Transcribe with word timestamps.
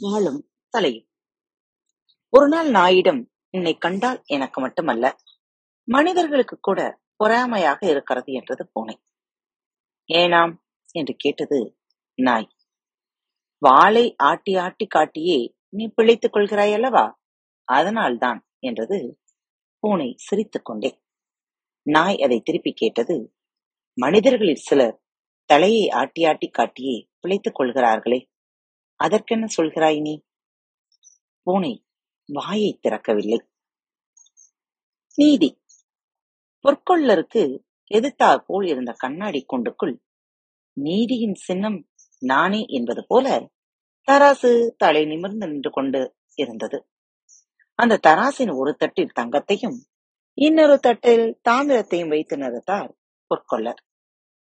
வாழும் 0.00 0.50
தலையும். 0.68 1.08
ஒரு 2.28 2.48
நாள் 2.48 2.70
நாயிடம் 2.70 3.32
உன்னை 3.50 3.78
கண்டால் 3.78 4.22
எனக்கு 4.24 4.60
மட்டுமல்ல 4.60 5.16
மனிதர்களுக்கு 5.84 6.58
கூட 6.60 7.00
பொறாமையாக 7.24 7.90
இருக்கிறது 7.90 8.32
என்றது 8.32 8.70
பூனை. 8.72 9.02
ஏனாம்? 10.12 10.56
என்று 10.90 11.14
கேட்டது 11.16 11.78
நாய். 12.14 12.48
வாளை 13.58 14.14
ஆட்டி 14.16 14.56
ஆட்டி 14.56 14.86
காட்டியே 14.94 15.56
நீ 15.68 15.92
பிழைத்துக் 15.94 16.34
கொள்கிறாய் 16.34 16.72
அல்லவா? 16.72 17.20
அதனால்தான் 17.64 18.48
என்றது 18.58 19.20
பூனை 19.78 20.14
சிரித்துக் 20.16 20.64
கொண்டே. 20.64 21.02
நாய் 21.82 22.22
அதை 22.22 22.40
திருப்பி 22.40 22.72
கேட்டது 22.72 23.34
மனிதர்களில் 23.94 24.64
சிலர் 24.68 25.02
தலையை 25.44 25.88
ஆட்டி 25.90 26.24
ஆட்டி 26.24 26.50
காட்டியே 26.50 27.08
பிழைத்துக் 27.20 27.54
கொள்கிறார்களே 27.54 28.28
அதற்கென்ன 28.96 29.46
சொல்கிறாய் 29.56 30.00
நீ? 30.00 30.20
பூனை 31.42 31.86
வாயை 32.32 32.80
திறக்கவில்லை. 32.82 33.38
நீதி. 35.14 35.60
பொற்கொள்ளருக்கு 36.62 37.64
எதிர்த்தா 37.94 38.36
போல் 38.36 38.66
இருந்த 38.66 38.92
கண்ணாடி 38.92 39.46
கொண்டுக்குள் 39.52 40.02
நீதியின் 40.72 41.34
சின்னம் 41.34 41.88
நானே 42.18 42.64
என்பது 42.68 43.04
போல 43.06 43.50
தராசு 44.08 44.70
தலை 44.76 45.04
நிமிர்ந்து 45.04 45.46
நின்று 45.46 45.70
கொண்டு 45.70 46.16
இருந்தது. 46.34 46.88
அந்த 47.74 48.00
தராசின் 48.06 48.56
ஒரு 48.56 48.74
தட்டில் 48.74 49.12
தங்கத்தையும் 49.20 49.78
இன்னொரு 50.34 50.78
தட்டில் 50.78 51.40
தாமிரத்தையும் 51.48 52.08
வைத்து 52.08 52.36
நிறுத்தார் 52.36 52.92
பொற்கொள்ளர். 53.30 53.80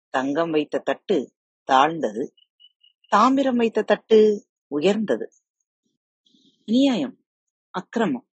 தங்கம் 0.09 0.51
வைத்த 0.51 0.79
தட்டு 0.79 1.33
தாழ்ந்தது. 1.65 2.35
தாமிரம் 3.09 3.57
வைத்த 3.57 3.83
தட்டு 3.83 4.47
உயர்ந்தது. 4.67 5.33
அநியாயம் 6.67 7.25
அக்கிரமம். 7.71 8.29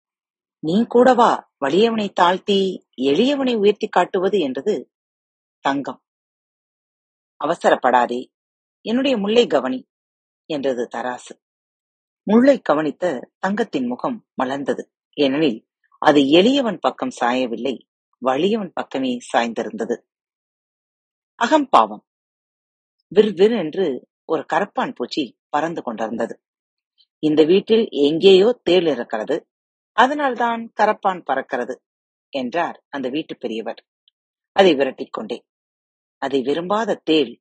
நீ 0.58 0.84
கூடவா 0.86 1.52
வலியவனை 1.60 2.12
தாழ்த்தி 2.12 2.86
எளியவனை 2.96 3.56
உயர்த்தி 3.56 3.88
காட்டுவது 3.88 4.38
என்றது 4.38 4.92
தங்கம். 5.60 6.02
அவசரப்படாதே 7.44 8.32
என்னுடைய 8.80 9.16
முல்லை 9.16 9.46
கவனி 9.46 9.88
என்றது 10.46 10.88
தராசு. 10.94 11.42
முல்லை 12.22 12.60
கவனித்த 12.60 13.32
தங்கத்தின் 13.38 13.86
முகம் 13.86 14.26
மலர்ந்தது. 14.42 14.82
ஏனெனில் 15.12 15.68
அது 15.98 16.20
எளியவன் 16.20 16.78
பக்கம் 16.78 17.10
சாயவில்லை 17.20 17.80
வலியவன் 18.24 18.70
பக்கமே 18.72 19.18
சாய்ந்திருந்தது. 19.32 20.02
அகம்பாவம். 21.34 22.06
விர் 23.14 23.58
என்று 23.58 24.09
ஒரு 24.30 24.42
கரப்பான் 24.52 24.94
பூச்சி 24.94 25.24
பறந்து 25.48 25.80
கொண்டிருந்தது. 25.82 26.34
இந்த 27.22 27.40
வீட்டில் 27.44 27.84
எங்கேயோ 28.00 28.48
தேள் 28.62 28.86
இருக்கிறது. 28.86 29.36
அதனால்தான் 29.96 30.60
கரப்பான் 30.80 31.22
பறக்கிறது 31.26 31.74
என்றார் 32.32 32.76
அந்த 32.88 33.06
வீட்டு 33.08 33.34
பெரியவர். 33.36 33.80
அதை 34.56 34.72
விரட்டிக் 34.74 35.10
கொண்டே. 35.10 35.38
அதை 36.22 36.38
விரும்பாத 36.42 37.00
தேள் 37.04 37.32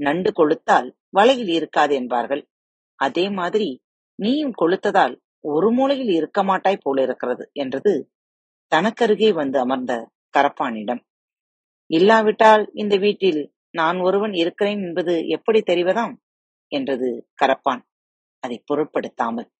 நண்டு 0.00 0.30
கொளுத்தால் 0.32 0.88
வலையில் 1.10 1.48
இருக்காது 1.48 1.92
என்பார்கள். 1.94 2.42
அதே 3.00 3.26
மாதிரி 3.30 3.68
நீயும் 4.18 4.54
கொளுத்ததால் 4.62 5.14
ஒரு 5.44 5.68
மூலையில் 5.70 6.12
இருக்க 6.14 6.40
மாட்டாய் 6.42 6.82
போல 6.82 7.02
இருக்கிறது 7.02 7.44
என்றது 7.52 7.92
தனக்கருகே 8.72 9.30
வந்து 9.32 9.58
அமர்ந்த 9.58 9.92
கரப்பானிடம். 10.34 11.02
இல்லாவிட்டால் 11.90 12.64
இந்த 12.74 12.94
வீட்டில் 12.96 13.40
நான் 13.70 13.98
ஒருவன் 13.98 14.32
இருக்கிறேன் 14.32 14.80
என்பது 14.80 15.14
எப்படி 15.28 15.60
தெரிவதாம்? 15.60 16.14
என்றது 16.68 17.30
கரப்பான். 17.42 17.82
அதை 18.38 18.62
பொருட்படுத்தாமல். 18.64 19.52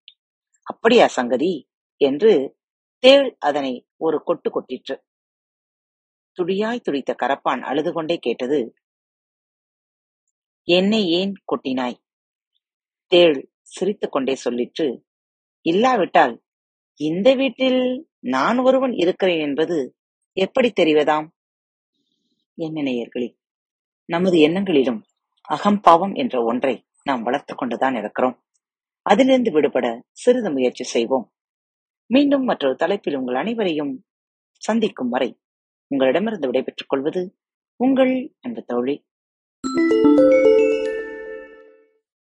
அப்படியா 0.63 1.07
சங்கதி? 1.07 1.69
என்று 1.97 2.57
தேள் 2.99 3.37
அதனை 3.39 3.89
ஒரு 3.97 4.23
கொட்டு 4.23 4.51
கொட்டிற்று. 4.51 5.01
துடியாய் 6.33 6.81
துடித்த 6.81 7.17
கரப்பான் 7.23 7.61
அழுது 7.61 7.93
கொண்டே 7.93 8.17
கேட்டது 8.17 8.75
என்னை 10.63 11.09
ஏன் 11.09 11.33
கொட்டினாய்? 11.53 11.97
தேள் 13.07 13.51
சிரித்துக் 13.61 14.13
கொண்டே 14.13 14.37
சொல்லிற்று 14.45 15.03
இல்லாவிட்டால் 15.61 16.43
இந்த 16.95 17.35
வீட்டில் 17.35 18.09
நான் 18.19 18.59
ஒருவன் 18.59 18.93
இருக்கிறேன் 18.93 19.41
என்பது 19.41 19.97
எப்படி 20.33 20.73
தெரிவதாம்? 20.81 21.29
என்ன 22.55 22.83
நேயர்களே 22.83 23.37
நமது 24.05 24.39
எண்ணங்களிலும் 24.39 25.01
அகம்பாவம் 25.49 26.15
என்ற 26.15 26.45
ஒன்றை 26.45 26.86
நாம் 27.07 27.23
வளர்த்து 27.23 27.55
கொண்டுதான் 27.55 27.95
இருக்கிறோம். 27.95 28.43
அதிலிருந்து 29.03 29.53
விடுபட 29.53 30.05
சிறிது 30.13 30.51
முயற்சி 30.51 30.85
செய்வோம். 30.85 31.33
மீண்டும் 32.07 32.43
மற்றொரு 32.43 32.77
தலைப்பில் 32.77 33.15
உங்கள் 33.15 33.35
அனைவரையும் 33.35 34.05
சந்திக்கும் 34.57 35.09
வரை 35.09 35.41
உங்களிடமிருந்து 35.87 36.47
விடைபெற்றுக் 36.47 36.89
கொள்வது 36.89 37.37
உங்கள் 37.77 38.35
அன்பு 38.41 38.63
தோழி. 38.63 39.07